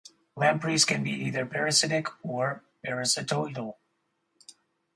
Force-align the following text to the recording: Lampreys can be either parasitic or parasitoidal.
Lampreys 0.35 0.83
can 0.83 1.03
be 1.03 1.11
either 1.11 1.45
parasitic 1.45 2.07
or 2.25 2.63
parasitoidal. 2.83 3.75